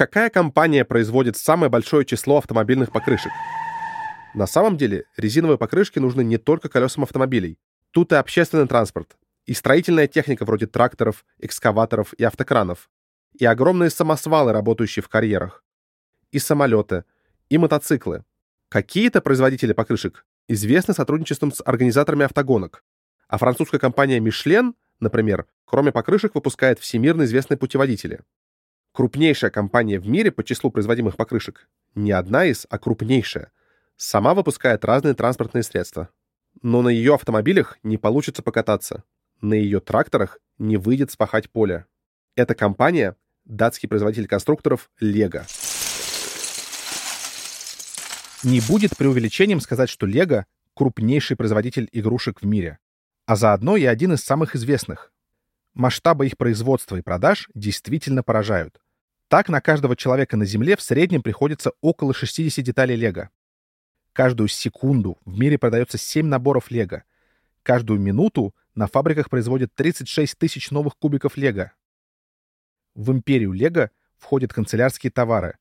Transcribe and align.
Какая 0.00 0.30
компания 0.30 0.86
производит 0.86 1.36
самое 1.36 1.68
большое 1.68 2.06
число 2.06 2.38
автомобильных 2.38 2.90
покрышек? 2.90 3.32
На 4.32 4.46
самом 4.46 4.78
деле, 4.78 5.04
резиновые 5.18 5.58
покрышки 5.58 5.98
нужны 5.98 6.24
не 6.24 6.38
только 6.38 6.70
колесам 6.70 7.04
автомобилей. 7.04 7.58
Тут 7.90 8.10
и 8.12 8.14
общественный 8.14 8.66
транспорт, 8.66 9.18
и 9.44 9.52
строительная 9.52 10.06
техника 10.06 10.46
вроде 10.46 10.66
тракторов, 10.66 11.26
экскаваторов 11.38 12.14
и 12.14 12.24
автокранов, 12.24 12.88
и 13.38 13.44
огромные 13.44 13.90
самосвалы, 13.90 14.52
работающие 14.52 15.02
в 15.02 15.10
карьерах, 15.10 15.62
и 16.32 16.38
самолеты, 16.38 17.04
и 17.50 17.58
мотоциклы. 17.58 18.24
Какие-то 18.70 19.20
производители 19.20 19.74
покрышек 19.74 20.24
известны 20.48 20.94
сотрудничеством 20.94 21.52
с 21.52 21.62
организаторами 21.62 22.24
автогонок, 22.24 22.84
а 23.28 23.36
французская 23.36 23.78
компания 23.78 24.18
Michelin, 24.18 24.72
например, 24.98 25.44
кроме 25.66 25.92
покрышек 25.92 26.34
выпускает 26.34 26.78
всемирно 26.78 27.24
известные 27.24 27.58
путеводители. 27.58 28.20
Крупнейшая 29.00 29.50
компания 29.50 29.98
в 29.98 30.06
мире 30.06 30.30
по 30.30 30.44
числу 30.44 30.70
производимых 30.70 31.16
покрышек, 31.16 31.70
не 31.94 32.12
одна 32.12 32.44
из, 32.44 32.66
а 32.68 32.78
крупнейшая, 32.78 33.50
сама 33.96 34.34
выпускает 34.34 34.84
разные 34.84 35.14
транспортные 35.14 35.62
средства. 35.62 36.10
Но 36.60 36.82
на 36.82 36.90
ее 36.90 37.14
автомобилях 37.14 37.78
не 37.82 37.96
получится 37.96 38.42
покататься, 38.42 39.04
на 39.40 39.54
ее 39.54 39.80
тракторах 39.80 40.38
не 40.58 40.76
выйдет 40.76 41.10
спахать 41.10 41.48
поле. 41.48 41.86
Эта 42.36 42.54
компания— 42.54 43.16
датский 43.46 43.88
производитель 43.88 44.28
конструкторов 44.28 44.90
Lego. 45.00 45.44
Не 48.44 48.60
будет 48.60 48.98
преувеличением 48.98 49.60
сказать, 49.60 49.88
что 49.88 50.06
Lego— 50.06 50.44
крупнейший 50.74 51.38
производитель 51.38 51.88
игрушек 51.92 52.42
в 52.42 52.44
мире, 52.44 52.78
а 53.24 53.34
заодно 53.34 53.78
и 53.78 53.86
один 53.86 54.12
из 54.12 54.20
самых 54.20 54.54
известных. 54.54 55.10
Масштабы 55.72 56.26
их 56.26 56.36
производства 56.36 56.96
и 56.96 57.00
продаж 57.00 57.48
действительно 57.54 58.22
поражают. 58.22 58.78
Так 59.30 59.48
на 59.48 59.60
каждого 59.60 59.94
человека 59.94 60.36
на 60.36 60.44
Земле 60.44 60.76
в 60.76 60.80
среднем 60.80 61.22
приходится 61.22 61.70
около 61.80 62.12
60 62.12 62.64
деталей 62.64 62.96
Лего. 62.96 63.30
Каждую 64.12 64.48
секунду 64.48 65.18
в 65.24 65.38
мире 65.38 65.56
продается 65.56 65.98
7 65.98 66.26
наборов 66.26 66.72
Лего. 66.72 67.04
Каждую 67.62 68.00
минуту 68.00 68.56
на 68.74 68.88
фабриках 68.88 69.30
производят 69.30 69.72
36 69.76 70.36
тысяч 70.36 70.72
новых 70.72 70.96
кубиков 70.98 71.36
Лего. 71.36 71.70
В 72.96 73.12
империю 73.12 73.52
Лего 73.52 73.92
входят 74.18 74.52
канцелярские 74.52 75.12
товары, 75.12 75.58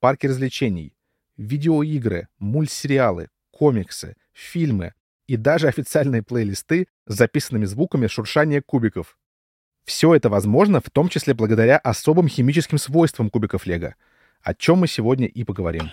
парки 0.00 0.26
развлечений, 0.26 0.96
видеоигры, 1.36 2.26
мультсериалы, 2.40 3.30
комиксы, 3.52 4.16
фильмы 4.32 4.94
и 5.28 5.36
даже 5.36 5.68
официальные 5.68 6.24
плейлисты 6.24 6.88
с 7.06 7.14
записанными 7.14 7.66
звуками 7.66 8.08
шуршания 8.08 8.60
кубиков. 8.60 9.16
Все 9.84 10.14
это 10.14 10.28
возможно 10.28 10.80
в 10.80 10.90
том 10.90 11.08
числе 11.08 11.34
благодаря 11.34 11.76
особым 11.78 12.28
химическим 12.28 12.78
свойствам 12.78 13.30
кубиков 13.30 13.66
Лего, 13.66 13.94
о 14.42 14.54
чем 14.54 14.78
мы 14.78 14.86
сегодня 14.86 15.26
и 15.26 15.44
поговорим. 15.44 15.90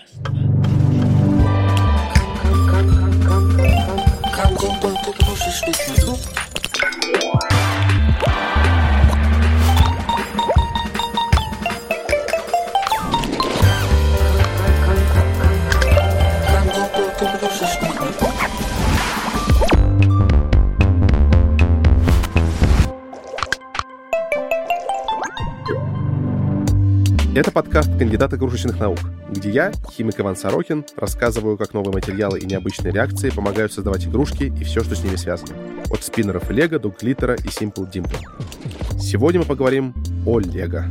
Это 27.40 27.52
подкаст 27.52 27.88
«Кандидат 27.98 28.34
игрушечных 28.34 28.78
наук», 28.78 28.98
где 29.30 29.48
я, 29.48 29.72
химик 29.92 30.20
Иван 30.20 30.36
Сорокин, 30.36 30.84
рассказываю, 30.94 31.56
как 31.56 31.72
новые 31.72 31.94
материалы 31.94 32.38
и 32.38 32.44
необычные 32.44 32.92
реакции 32.92 33.30
помогают 33.30 33.72
создавать 33.72 34.04
игрушки 34.04 34.52
и 34.60 34.62
все, 34.62 34.84
что 34.84 34.94
с 34.94 35.02
ними 35.02 35.16
связано. 35.16 35.56
От 35.90 36.04
спиннеров 36.04 36.50
лего 36.50 36.78
до 36.78 36.90
глиттера 36.90 37.36
и 37.36 37.46
Simple 37.46 37.90
Dimple. 37.90 39.00
Сегодня 39.00 39.40
мы 39.40 39.46
поговорим 39.46 39.94
о 40.26 40.38
лего. 40.38 40.84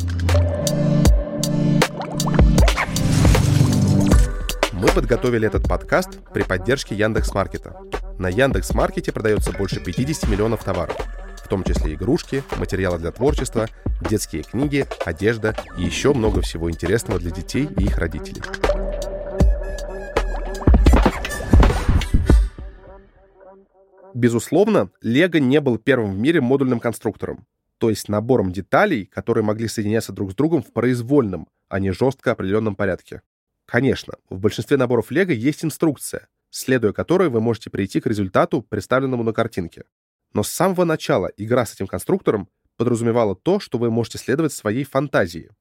Мы 4.73 4.87
подготовили 4.87 5.45
этот 5.45 5.67
подкаст 5.67 6.17
при 6.33 6.41
поддержке 6.41 6.95
Яндекс.Маркета. 6.95 7.75
На 8.17 8.27
Яндекс.Маркете 8.27 9.11
продается 9.11 9.51
больше 9.51 9.79
50 9.81 10.27
миллионов 10.27 10.63
товаров 10.63 10.97
в 11.49 11.51
том 11.51 11.63
числе 11.63 11.95
игрушки, 11.95 12.43
материалы 12.59 12.99
для 12.99 13.11
творчества, 13.11 13.67
детские 14.07 14.43
книги, 14.43 14.85
одежда 15.03 15.55
и 15.79 15.83
еще 15.83 16.13
много 16.13 16.41
всего 16.41 16.69
интересного 16.69 17.19
для 17.19 17.31
детей 17.31 17.67
и 17.75 17.85
их 17.85 17.97
родителей. 17.97 18.43
Безусловно, 24.13 24.91
Лего 25.01 25.39
не 25.39 25.59
был 25.59 25.79
первым 25.79 26.13
в 26.13 26.19
мире 26.19 26.39
модульным 26.39 26.79
конструктором, 26.79 27.47
то 27.79 27.89
есть 27.89 28.09
набором 28.09 28.51
деталей, 28.51 29.07
которые 29.07 29.43
могли 29.43 29.67
соединяться 29.67 30.13
друг 30.13 30.33
с 30.33 30.35
другом 30.35 30.61
в 30.61 30.71
произвольном, 30.71 31.47
а 31.67 31.79
не 31.79 31.89
жестко 31.89 32.33
определенном 32.33 32.75
порядке. 32.75 33.23
Конечно, 33.65 34.13
в 34.29 34.37
большинстве 34.37 34.77
наборов 34.77 35.09
Лего 35.09 35.31
есть 35.31 35.65
инструкция, 35.65 36.27
следуя 36.51 36.93
которой 36.93 37.29
вы 37.29 37.41
можете 37.41 37.71
прийти 37.71 38.01
к 38.01 38.05
результату, 38.05 38.61
представленному 38.61 39.23
на 39.23 39.33
картинке. 39.33 39.85
Но 40.33 40.43
с 40.43 40.49
самого 40.49 40.85
начала 40.85 41.31
игра 41.37 41.65
с 41.65 41.73
этим 41.73 41.87
конструктором 41.87 42.49
подразумевала 42.77 43.35
то, 43.35 43.59
что 43.59 43.77
вы 43.77 43.89
можете 43.89 44.17
следовать 44.17 44.53
своей 44.53 44.83
фантазии. 44.83 45.51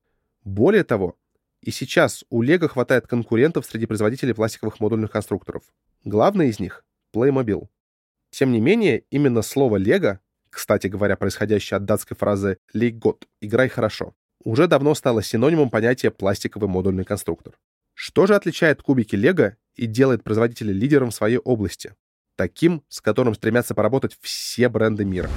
Более 0.45 0.85
того, 0.85 1.17
и 1.63 1.71
сейчас 1.71 2.25
у 2.31 2.43
Lego 2.43 2.69
хватает 2.69 3.07
конкурентов 3.07 3.67
среди 3.67 3.87
производителей 3.87 4.35
пластиковых 4.35 4.79
модульных 4.81 5.11
конструкторов. 5.11 5.63
Главный 6.05 6.49
из 6.49 6.61
них— 6.61 6.85
Playmobil. 7.15 7.69
Тем 8.31 8.53
не 8.53 8.61
менее, 8.61 9.05
именно 9.11 9.43
слово 9.43 9.81
Lego, 9.81 10.19
кстати 10.51 10.87
говоря, 10.87 11.17
происходящее 11.17 11.79
от 11.79 11.85
датской 11.85 12.17
фразы 12.17 12.59
«лейгот»— 12.73 13.27
«играй 13.41 13.69
хорошо», 13.69 14.15
уже 14.45 14.69
давно 14.69 14.95
стало 14.95 15.23
синонимом 15.23 15.71
понятия 15.71 16.11
«пластиковый 16.11 16.69
модульный 16.69 17.05
конструктор». 17.05 17.59
Что 17.95 18.27
же 18.27 18.37
отличает 18.37 18.81
кубики 18.81 19.17
Lego 19.17 19.57
и 19.75 19.87
делает 19.87 20.23
производителя 20.23 20.73
лидером 20.73 21.11
в 21.11 21.15
своей 21.15 21.39
области? 21.39 21.95
Таким, 22.39 22.85
с 22.89 23.01
которым 23.01 23.35
стремятся 23.35 23.75
поработать 23.75 24.17
все 24.23 24.69
бренды 24.69 25.05
мира. 25.05 25.29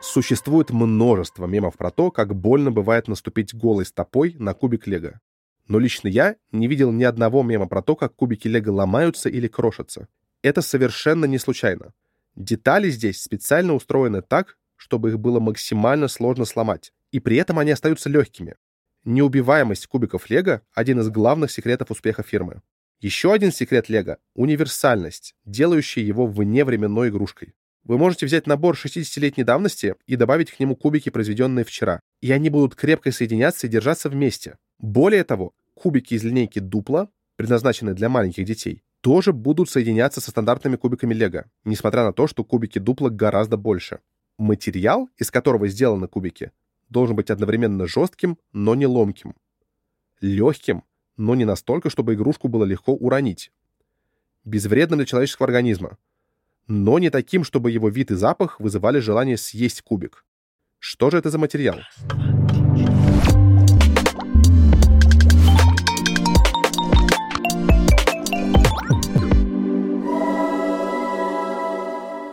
Существует 0.00 0.70
множество 0.70 1.44
мемов 1.46 1.76
про 1.76 1.90
то, 1.90 2.10
как 2.10 2.34
больно 2.34 2.70
бывает 2.70 3.08
наступить 3.08 3.54
голой 3.54 3.84
стопой 3.84 4.34
на 4.38 4.54
кубик 4.54 4.86
Лего. 4.86 5.20
Но 5.66 5.78
лично 5.78 6.08
я 6.08 6.36
не 6.52 6.68
видел 6.68 6.92
ни 6.92 7.02
одного 7.02 7.42
мема 7.42 7.66
про 7.66 7.82
то, 7.82 7.96
как 7.96 8.14
кубики 8.14 8.46
Лего 8.48 8.70
ломаются 8.70 9.28
или 9.28 9.48
крошатся. 9.48 10.08
Это 10.40 10.62
совершенно 10.62 11.24
не 11.24 11.38
случайно. 11.38 11.92
Детали 12.36 12.88
здесь 12.90 13.20
специально 13.20 13.74
устроены 13.74 14.22
так, 14.22 14.56
чтобы 14.76 15.10
их 15.10 15.18
было 15.18 15.40
максимально 15.40 16.06
сложно 16.06 16.44
сломать, 16.44 16.92
и 17.10 17.18
при 17.18 17.36
этом 17.36 17.58
они 17.58 17.72
остаются 17.72 18.08
легкими. 18.08 18.54
Неубиваемость 19.04 19.88
кубиков 19.88 20.30
Лего— 20.30 20.62
один 20.74 21.00
из 21.00 21.08
главных 21.08 21.50
секретов 21.50 21.90
успеха 21.90 22.22
фирмы. 22.22 22.62
Еще 23.00 23.32
один 23.32 23.52
секрет 23.52 23.88
Лего— 23.88 24.18
универсальность, 24.34 25.36
делающая 25.44 26.02
его 26.02 26.26
вневременной 26.26 27.10
игрушкой. 27.10 27.54
Вы 27.84 27.96
можете 27.96 28.26
взять 28.26 28.48
набор 28.48 28.74
60-летней 28.74 29.44
давности 29.44 29.94
и 30.06 30.16
добавить 30.16 30.50
к 30.50 30.58
нему 30.58 30.74
кубики, 30.74 31.08
произведенные 31.08 31.64
вчера, 31.64 32.00
и 32.20 32.32
они 32.32 32.50
будут 32.50 32.74
крепко 32.74 33.12
соединяться 33.12 33.66
и 33.66 33.70
держаться 33.70 34.08
вместе. 34.08 34.58
Более 34.80 35.22
того, 35.22 35.54
кубики 35.74 36.14
из 36.14 36.24
линейки 36.24 36.58
Дупла, 36.58 37.08
предназначенные 37.36 37.94
для 37.94 38.08
маленьких 38.08 38.44
детей, 38.44 38.82
тоже 39.00 39.32
будут 39.32 39.70
соединяться 39.70 40.20
со 40.20 40.32
стандартными 40.32 40.74
кубиками 40.74 41.14
Лего, 41.14 41.44
несмотря 41.64 42.02
на 42.02 42.12
то, 42.12 42.26
что 42.26 42.42
кубики 42.42 42.80
Дупла 42.80 43.10
гораздо 43.10 43.56
больше. 43.56 44.00
Материал, 44.38 45.08
из 45.16 45.30
которого 45.30 45.68
сделаны 45.68 46.08
кубики, 46.08 46.50
должен 46.88 47.14
быть 47.14 47.30
одновременно 47.30 47.86
жестким, 47.86 48.38
но 48.52 48.74
не 48.74 48.86
ломким. 48.86 49.36
Легким, 50.20 50.82
но 51.18 51.34
не 51.34 51.44
настолько, 51.44 51.90
чтобы 51.90 52.14
игрушку 52.14 52.48
было 52.48 52.64
легко 52.64 52.94
уронить. 52.94 53.52
Безвредным 54.44 54.98
для 54.98 55.06
человеческого 55.06 55.46
организма, 55.46 55.98
но 56.68 56.98
не 56.98 57.10
таким, 57.10 57.44
чтобы 57.44 57.70
его 57.70 57.88
вид 57.90 58.10
и 58.10 58.14
запах 58.14 58.60
вызывали 58.60 59.00
желание 59.00 59.36
съесть 59.36 59.82
кубик. 59.82 60.24
Что 60.78 61.10
же 61.10 61.18
это 61.18 61.28
за 61.28 61.38
материал? 61.38 61.78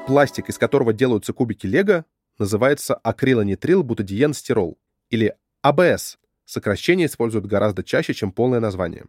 Пластик, 0.06 0.50
из 0.50 0.60
которого 0.60 0.94
делаются 0.94 1.34
кубики 1.34 1.66
Лего, 1.66 2.06
называется 2.38 2.94
акрилонитрил 2.94 3.82
бутадиен 3.84 4.36
стирол 4.36 4.78
или 5.10 5.36
АБС 5.64 6.20
Сокращение 6.46 7.08
используют 7.08 7.46
гораздо 7.46 7.84
чаще, 7.84 8.14
чем 8.14 8.32
полное 8.32 8.60
название. 8.60 9.06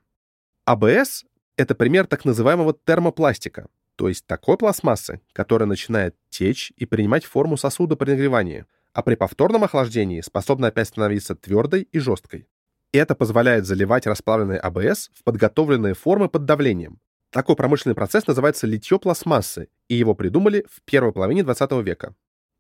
АБС— 0.65 1.25
это 1.57 1.75
пример 1.75 2.07
так 2.07 2.25
называемого 2.25 2.75
термопластика, 2.85 3.69
то 3.97 4.09
есть 4.09 4.27
такой 4.27 4.57
пластмассы, 4.57 5.21
которая 5.33 5.67
начинает 5.67 6.17
течь 6.29 6.73
и 6.77 6.87
принимать 6.87 7.25
форму 7.25 7.57
сосуда 7.57 7.97
при 7.97 8.11
нагревании, 8.11 8.67
а 8.93 9.03
при 9.03 9.15
повторном 9.15 9.65
охлаждении 9.65 10.21
способна 10.23 10.69
опять 10.69 10.89
становиться 10.89 11.35
твердой 11.35 11.83
и 11.93 11.99
жесткой. 11.99 12.49
Это 12.93 13.15
позволяет 13.15 13.67
заливать 13.67 14.07
расплавленный 14.07 14.59
АБС 14.59 15.11
в 15.15 15.23
подготовленные 15.23 15.95
формы 15.95 16.29
под 16.29 16.47
давлением. 16.47 17.01
Такой 17.31 17.57
промышленный 17.57 17.95
процесс 17.95 18.27
называется 18.27 18.67
литье 18.67 18.99
пластмассы, 18.99 19.69
и 19.89 19.95
его 19.95 20.15
придумали 20.15 20.65
в 20.71 20.81
первой 20.83 21.13
половине 21.13 21.43
20 21.43 21.73
века. 21.85 22.15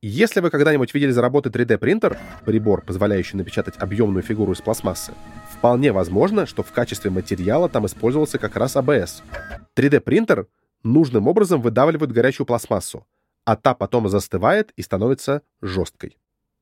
Если 0.08 0.38
вы 0.38 0.50
когда-нибудь 0.50 0.94
видели 0.94 1.10
за 1.10 1.20
работой 1.20 1.50
3D-принтер, 1.50 2.16
прибор, 2.44 2.82
позволяющий 2.82 3.36
напечатать 3.36 3.74
объемную 3.76 4.22
фигуру 4.22 4.52
из 4.52 4.60
пластмассы, 4.60 5.12
вполне 5.50 5.90
возможно, 5.90 6.46
что 6.46 6.62
в 6.62 6.70
качестве 6.70 7.10
материала 7.10 7.68
там 7.68 7.86
использовался 7.86 8.38
как 8.38 8.54
раз 8.54 8.76
АБС. 8.76 9.24
3D-принтер 9.74 10.46
нужным 10.84 11.26
образом 11.26 11.60
выдавливает 11.60 12.12
горячую 12.12 12.46
пластмассу, 12.46 13.04
а 13.44 13.56
та 13.56 13.74
потом 13.74 14.08
застывает 14.08 14.70
и 14.76 14.82
становится 14.82 15.42
жесткой. 15.60 16.18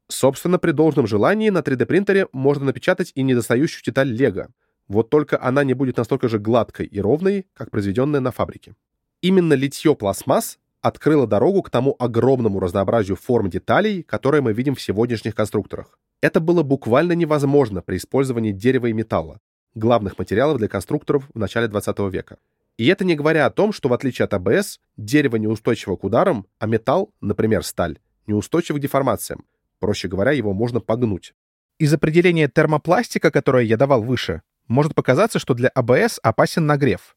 Собственно, 0.09 0.59
при 0.59 0.71
должном 0.71 1.07
желании 1.07 1.51
на 1.51 1.59
3D-принтере 1.59 2.29
можно 2.33 2.65
напечатать 2.65 3.13
и 3.15 3.23
недостающую 3.23 3.85
деталь 3.85 4.09
Лего. 4.09 4.49
Вот 4.89 5.11
только 5.11 5.39
она 5.39 5.65
не 5.65 5.75
будет 5.75 5.99
настолько 5.99 6.29
же 6.29 6.39
гладкой 6.39 6.87
и 6.87 6.99
ровной, 6.99 7.47
как 7.53 7.71
произведенная 7.71 8.21
на 8.21 8.33
фабрике. 8.33 8.75
Именно 9.21 9.53
литье 9.53 9.95
пластмасс 9.95 10.59
открыло 10.85 11.27
дорогу 11.27 11.63
к 11.63 11.71
тому 11.71 11.97
огромному 11.99 12.61
разнообразию 12.61 13.17
форм 13.17 13.51
деталей, 13.51 14.03
которые 14.03 14.43
мы 14.43 14.53
видим 14.53 14.75
в 14.75 14.81
сегодняшних 14.81 15.35
конструкторах. 15.35 15.99
Это 16.21 16.41
было 16.41 16.63
буквально 16.63 17.13
невозможно 17.13 17.83
при 17.83 17.97
использовании 17.97 18.53
дерева 18.53 18.87
и 18.87 18.93
металла, 18.93 19.41
главных 19.75 20.19
материалов 20.19 20.59
для 20.59 20.69
конструкторов 20.69 21.25
в 21.33 21.39
начале 21.39 21.69
20 21.69 21.99
века. 22.13 22.37
И 22.77 22.87
это 22.87 23.05
не 23.05 23.15
говоря 23.15 23.47
о 23.47 23.51
том, 23.51 23.73
что 23.73 23.89
в 23.89 23.93
отличие 23.93 24.25
от 24.25 24.35
АБС, 24.35 24.81
дерево 24.97 25.37
неустойчиво 25.37 25.97
к 25.97 26.05
ударам, 26.05 26.47
а 26.59 26.67
металл, 26.67 27.11
например, 27.21 27.65
сталь, 27.65 27.99
неустойчив 28.27 28.77
к 28.77 28.81
деформациям, 28.81 29.45
Проще 29.85 30.09
говоря, 30.09 30.31
его 30.31 30.55
можно 30.55 30.81
погнуть. 30.81 31.35
Из 31.79 31.93
определения 31.93 32.49
термопластика, 32.49 33.31
которое 33.31 33.65
я 33.65 33.77
давал 33.77 34.03
выше, 34.03 34.41
может 34.67 34.95
показаться, 34.95 35.39
что 35.39 35.53
для 35.53 35.69
АБС 35.69 36.21
опасен 36.23 36.65
нагрев. 36.65 37.17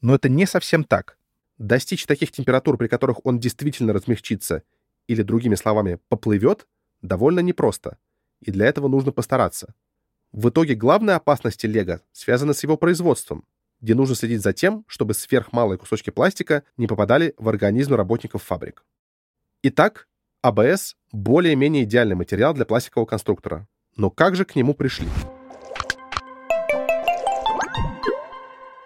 Но 0.00 0.14
это 0.14 0.30
не 0.30 0.46
совсем 0.46 0.84
так. 0.84 1.18
Достичь 1.58 2.04
таких 2.06 2.32
температур, 2.32 2.76
при 2.76 2.86
которых 2.86 3.24
он 3.24 3.38
действительно 3.38 3.92
размягчится, 3.92 4.62
или, 5.06 5.22
другими 5.22 5.54
словами, 5.54 5.98
поплывет, 6.08 6.66
довольно 7.00 7.40
непросто. 7.40 7.98
И 8.40 8.50
для 8.50 8.66
этого 8.66 8.88
нужно 8.88 9.12
постараться. 9.12 9.74
В 10.32 10.50
итоге 10.50 10.74
главная 10.74 11.16
опасность 11.16 11.64
Лего 11.64 12.02
связана 12.12 12.52
с 12.52 12.62
его 12.62 12.76
производством, 12.76 13.44
где 13.80 13.94
нужно 13.94 14.14
следить 14.14 14.42
за 14.42 14.52
тем, 14.52 14.84
чтобы 14.86 15.14
сверхмалые 15.14 15.78
кусочки 15.78 16.10
пластика 16.10 16.62
не 16.76 16.86
попадали 16.86 17.34
в 17.38 17.48
организм 17.48 17.94
работников 17.94 18.42
фабрик. 18.42 18.84
Итак, 19.62 20.08
АБС— 20.42 20.96
более-менее 21.12 21.84
идеальный 21.84 22.16
материал 22.16 22.52
для 22.52 22.66
пластикового 22.66 23.06
конструктора. 23.06 23.66
Но 23.96 24.10
как 24.10 24.36
же 24.36 24.44
к 24.44 24.54
нему 24.54 24.74
пришли? 24.74 25.08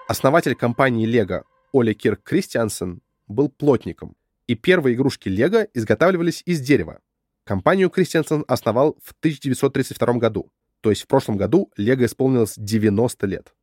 Основатель 0.07 0.55
компании 0.55 1.09
Lego 1.09 1.45
Оли 1.73 1.93
Кирк 1.95 2.23
Кристиансен 2.23 3.01
был 3.29 3.49
плотником, 3.49 4.17
и 4.47 4.55
первые 4.55 4.97
игрушки 4.97 5.29
Lego 5.29 5.69
изготавливались 5.75 6.43
из 6.47 6.61
дерева. 6.61 7.01
Компанию 7.45 7.91
Кристиансен 7.91 8.45
основал 8.49 8.99
в 9.03 9.13
1932 9.21 10.15
году, 10.15 10.51
то 10.81 10.91
есть 10.91 11.03
в 11.03 11.07
прошлом 11.07 11.37
году 11.37 11.71
Lego 11.79 12.05
исполнилось 12.05 12.55
90 12.57 13.27
лет. 13.27 13.55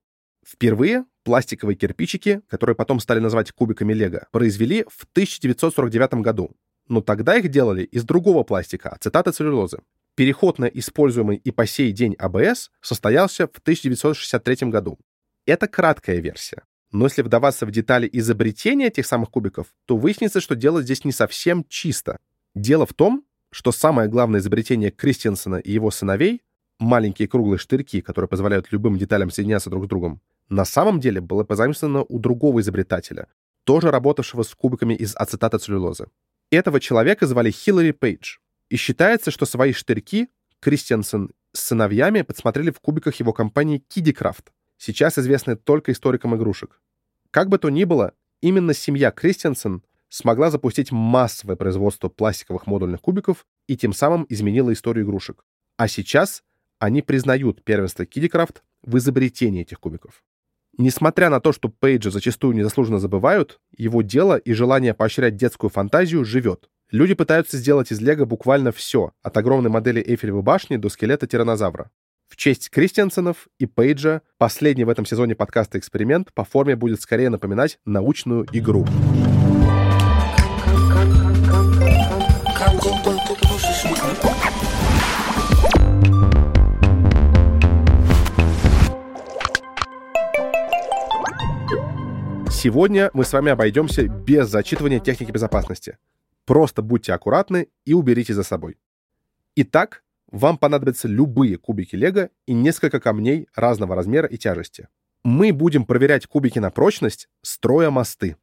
Впервые 0.45 1.06
пластиковые 1.24 1.75
кирпичики, 1.75 2.42
которые 2.48 2.75
потом 2.75 3.00
стали 3.00 3.19
называть 3.19 3.51
кубиками 3.51 3.94
Лего, 3.94 4.27
произвели 4.31 4.86
в 4.88 5.03
1949 5.12 6.21
году 6.21 6.56
но 6.89 7.01
тогда 7.01 7.38
их 7.38 7.50
делали 7.50 7.83
из 7.83 8.03
другого 8.03 8.44
пластика, 8.44 8.89
ацетата 8.89 9.31
целлюлозы. 9.31 9.80
Переход 10.15 10.57
на 10.57 10.65
используемый 10.65 11.38
и 11.38 11.51
по 11.51 11.68
сей 11.68 11.92
день 11.92 12.15
АБС 12.18 12.71
состоялся 12.81 13.48
в 13.48 13.60
1963 13.60 14.69
году. 14.69 14.98
Это 15.45 15.68
краткая 15.68 16.19
версия. 16.19 16.63
Но 16.98 17.06
если 17.06 17.22
вдаваться 17.22 17.68
в 17.68 17.72
детали 17.72 18.10
изобретения 18.12 18.88
этих 18.88 19.06
самых 19.06 19.30
кубиков, 19.30 19.68
то 19.86 19.96
выяснится, 19.96 20.42
что 20.42 20.56
дело 20.56 20.82
здесь 20.82 21.06
не 21.06 21.12
совсем 21.12 21.64
чисто. 21.70 22.18
Дело 22.56 22.88
в 22.88 22.94
том, 22.96 23.24
что 23.52 23.72
самое 23.72 24.10
главное 24.10 24.40
изобретение 24.40 24.90
Кристенсена 24.90 25.58
и 25.58 25.72
его 25.72 25.92
сыновей, 25.92 26.42
маленькие 26.80 27.28
круглые 27.28 27.60
штырьки, 27.60 28.02
которые 28.02 28.28
позволяют 28.28 28.72
любым 28.72 28.98
деталям 28.98 29.30
соединяться 29.30 29.70
друг 29.70 29.86
с 29.86 29.88
другом, 29.88 30.22
на 30.50 30.66
самом 30.66 31.00
деле 31.00 31.22
было 31.22 31.44
позаимствовано 31.44 32.04
у 32.10 32.18
другого 32.18 32.62
изобретателя, 32.62 33.28
тоже 33.64 33.92
работавшего 33.92 34.42
с 34.42 34.56
кубиками 34.56 34.96
из 34.96 35.16
ацетата 35.16 35.60
целлюлозы. 35.60 36.08
Этого 36.50 36.80
человека 36.80 37.28
звали 37.28 37.52
Хиллари 37.52 37.92
Пейдж. 37.92 38.38
И 38.72 38.76
считается, 38.76 39.30
что 39.30 39.46
свои 39.46 39.72
штырьки 39.72 40.30
Кристиансен 40.62 41.30
с 41.54 41.60
сыновьями 41.60 42.24
подсмотрели 42.24 42.72
в 42.72 42.80
кубиках 42.80 43.14
его 43.18 43.34
компании 43.34 43.84
Kiddycraft, 43.88 44.48
сейчас 44.80 45.20
известной 45.20 45.58
только 45.58 45.92
историкам 45.92 46.36
игрушек. 46.36 46.82
Как 47.31 47.50
бы 47.50 47.57
то 47.57 47.69
ни 47.69 47.83
было, 47.83 48.13
именно 48.41 48.74
семья 48.74 49.12
Кристиансен 49.12 49.83
смогла 50.09 50.50
запустить 50.50 50.91
массовое 50.91 51.56
производство 51.56 52.09
пластиковых 52.09 52.68
модульных 52.68 53.01
кубиков 53.01 53.45
и 53.68 53.75
тем 53.75 53.94
самым 53.94 54.25
изменила 54.29 54.71
историю 54.71 55.06
игрушек. 55.06 55.44
А 55.75 55.88
сейчас 55.88 56.44
они 56.79 57.01
признают 57.01 57.63
первенство 57.63 58.03
Kiddycraft 58.03 58.57
в 58.83 58.97
изобретении 58.97 59.62
этих 59.62 59.79
кубиков. 59.79 60.24
Несмотря 60.77 61.29
на 61.29 61.39
то, 61.39 61.51
что 61.51 61.69
Пейджа 61.69 62.12
зачастую 62.12 62.56
незаслуженно 62.56 63.00
забывают, 63.00 63.59
его 63.75 64.03
дело 64.03 64.38
и 64.38 64.53
желание 64.53 64.94
поощрять 64.94 65.35
детскую 65.35 65.71
фантазию 65.71 66.24
живет. 66.24 66.69
Люди 66.91 67.15
пытаются 67.15 67.57
сделать 67.57 67.91
из 67.91 68.00
Лего 68.00 68.25
буквально 68.25 68.71
все, 68.71 69.12
от 69.24 69.35
огромной 69.35 69.71
модели 69.71 70.01
Эйфелевой 70.01 70.44
башни 70.44 70.77
до 70.77 70.89
скелета 70.89 71.25
тиранозавра. 71.25 71.89
В 72.27 72.35
честь 72.35 72.69
Кристиансенов 72.69 73.47
и 73.57 73.65
Пейджа 73.65 74.21
последний 74.38 74.83
в 74.83 74.89
этом 74.89 75.06
сезоне 75.06 75.33
подкаста 75.33 75.79
«Эксперимент» 75.79 76.33
по 76.33 76.44
форме 76.44 76.75
будет 76.75 77.01
скорее 77.01 77.29
напоминать 77.29 77.79
научную 77.85 78.45
игру. 78.51 78.85
Сегодня 92.51 93.09
мы 93.13 93.24
с 93.24 93.31
вами 93.31 93.51
обойдемся 93.51 94.07
без 94.07 94.50
зачитывания 94.50 95.00
техники 95.00 95.31
безопасности. 95.31 95.97
Просто 96.45 96.81
будьте 96.81 97.13
аккуратны 97.13 97.69
и 97.85 97.94
уберите 97.94 98.33
за 98.33 98.44
собой. 98.44 98.77
Итак, 99.55 100.03
вам 100.31 100.57
понадобятся 100.57 101.07
любые 101.07 101.57
кубики 101.57 101.96
Лего 101.96 102.29
и 102.46 102.53
несколько 102.53 103.00
камней 103.00 103.48
разного 103.55 103.96
размера 103.96 104.27
и 104.27 104.38
тяжести. 104.38 104.88
Мы 105.24 105.51
будем 105.51 105.86
проверять 105.86 106.27
кубики 106.27 106.60
на 106.60 106.69
прочность, 106.69 107.29
строя 107.41 107.89
мосты. 107.89 108.38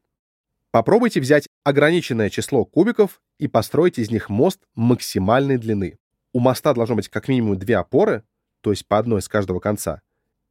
Попробуйте 0.71 1.21
взять 1.21 1.49
ограниченное 1.63 2.31
число 2.31 2.65
кубиков 2.65 3.23
и 3.39 3.49
построить 3.49 3.99
из 3.99 4.11
них 4.11 4.29
мост 4.29 4.61
максимальной 4.75 5.57
длины. 5.57 5.99
У 6.33 6.41
моста 6.41 6.75
должно 6.75 6.97
быть 6.97 7.09
как 7.09 7.29
минимум 7.29 7.59
две 7.59 7.77
опоры, 7.77 8.25
то 8.61 8.71
есть 8.71 8.87
по 8.89 8.99
одной 8.99 9.23
с 9.23 9.29
каждого 9.29 9.61
конца, 9.61 10.03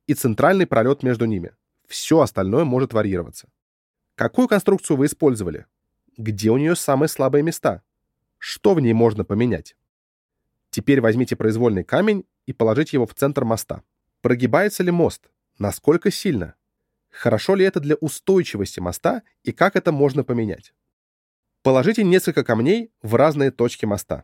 и 0.07 0.13
центральный 0.13 0.65
пролет 0.65 1.03
между 1.03 1.25
ними. 1.25 1.51
Все 1.87 2.21
остальное 2.21 2.63
может 2.63 2.93
варьироваться. 2.93 3.49
Какую 4.15 4.47
конструкцию 4.47 4.97
вы 4.97 5.07
использовали? 5.07 5.65
Где 6.17 6.51
у 6.51 6.57
нее 6.57 6.75
самые 6.75 7.09
слабые 7.09 7.43
места? 7.43 7.81
Что 8.37 8.75
в 8.75 8.79
ней 8.79 8.93
можно 8.93 9.25
поменять? 9.25 9.75
Теперь 10.73 11.01
возьмите 11.01 11.35
произвольный 11.35 11.83
камень 11.83 12.25
и 12.47 12.51
положите 12.51 12.97
его 12.97 13.05
в 13.05 13.13
центр 13.13 13.45
моста. 13.45 13.83
Прогибается 14.21 14.81
ли 14.81 14.89
мост? 14.89 15.29
Насколько 15.59 16.09
сильно? 16.09 16.55
Хорошо 17.11 17.53
ли 17.53 17.63
это 17.63 17.79
для 17.79 17.93
устойчивости 17.93 18.79
моста 18.79 19.21
и 19.43 19.51
как 19.51 19.75
это 19.75 19.91
можно 19.91 20.23
поменять? 20.23 20.73
Положите 21.61 22.03
несколько 22.03 22.43
камней 22.43 22.91
в 23.03 23.13
разные 23.13 23.51
точки 23.51 23.85
моста. 23.85 24.23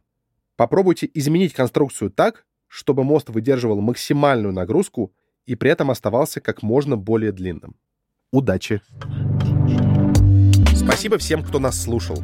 Попробуйте 0.56 1.08
изменить 1.14 1.54
конструкцию 1.54 2.10
так, 2.10 2.48
чтобы 2.66 3.04
мост 3.04 3.30
выдерживал 3.30 3.80
максимальную 3.80 4.52
нагрузку 4.52 5.14
и 5.46 5.54
при 5.54 5.70
этом 5.70 5.92
оставался 5.92 6.42
как 6.42 6.64
можно 6.64 6.98
более 6.98 7.32
длинным. 7.32 7.76
Удачи! 8.32 8.82
Спасибо 10.76 11.20
всем, 11.20 11.44
кто 11.44 11.60
нас 11.60 11.80
слушал. 11.80 12.18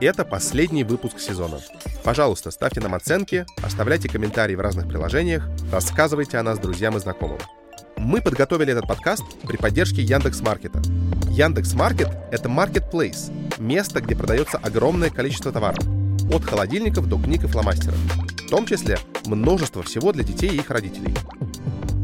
Это 0.00 0.24
последний 0.24 0.82
выпуск 0.82 1.20
сезона. 1.20 1.58
Пожалуйста, 2.02 2.50
ставьте 2.50 2.80
нам 2.80 2.94
оценки, 2.94 3.44
оставляйте 3.62 4.08
комментарии 4.08 4.54
в 4.54 4.60
разных 4.60 4.88
приложениях, 4.88 5.46
рассказывайте 5.70 6.38
о 6.38 6.42
нас 6.42 6.58
друзьям 6.58 6.96
и 6.96 7.00
знакомым. 7.00 7.38
Мы 7.98 8.22
подготовили 8.22 8.72
этот 8.72 8.88
подкаст 8.88 9.22
при 9.46 9.58
поддержке 9.58 10.00
Яндекс 10.00 10.40
Маркета. 10.40 10.80
Яндекс 11.28 11.74
Маркет— 11.74 12.08
это 12.32 12.48
marketplace, 12.48 13.30
место, 13.58 14.00
где 14.00 14.16
продается 14.16 14.56
огромное 14.56 15.10
количество 15.10 15.52
товаров, 15.52 15.84
от 16.32 16.44
холодильников 16.44 17.06
до 17.06 17.18
книг 17.18 17.44
и 17.44 17.46
фломастеров, 17.46 17.98
в 18.46 18.48
том 18.48 18.64
числе 18.64 18.98
множество 19.26 19.82
всего 19.82 20.12
для 20.12 20.24
детей 20.24 20.48
и 20.48 20.56
их 20.56 20.70
родителей. 20.70 21.14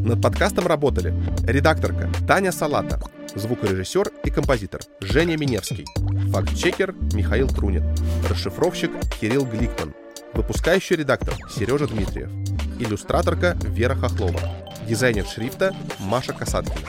Над 0.04 0.20
подкастом 0.20 0.66
работали 0.66 1.14
редакторка 1.46 2.10
Таня 2.28 2.52
Салата, 2.52 3.00
звукорежиссер 3.34 4.10
и 4.22 4.30
композитор 4.30 4.82
Женя 5.00 5.38
Миневский, 5.38 5.86
факт-чекер 6.30 6.94
Михаил 7.12 7.48
Трунин, 7.48 7.84
расшифровщик 8.28 8.90
Кирилл 9.20 9.44
Гликман, 9.44 9.94
Выпускающий 10.34 10.96
редактор 10.96 11.34
Сережа 11.50 11.86
Дмитриев. 11.86 12.30
Иллюстраторка 12.78 13.56
Вера 13.62 13.94
Хохлова. 13.94 14.40
Дизайнер 14.86 15.24
шрифта 15.26 15.74
Маша 15.98 16.32
Касаткина. 16.32 16.88